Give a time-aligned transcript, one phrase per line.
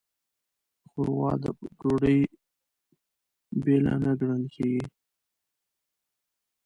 [0.89, 1.45] ښوروا د
[1.79, 2.21] ډوډۍ
[3.63, 4.85] بېله نه ګڼل کېږي.